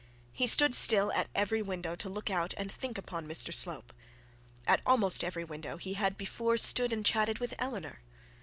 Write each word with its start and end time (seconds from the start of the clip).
He 0.33 0.47
stood 0.47 0.73
still 0.73 1.11
at 1.11 1.29
every 1.35 1.61
window 1.61 1.95
to 1.95 2.09
look 2.09 2.31
out 2.31 2.55
and 2.57 2.71
think 2.71 2.97
upon 2.97 3.27
Mr 3.27 3.53
Slope. 3.53 3.93
At 4.65 4.81
almost 4.83 5.23
every 5.23 5.43
window 5.43 5.77
he 5.77 5.93
had 5.93 6.17
before 6.17 6.57
stood 6.57 6.91
and 6.91 7.05
chatted 7.05 7.37
with 7.37 7.53
Eleanor. 7.59 8.01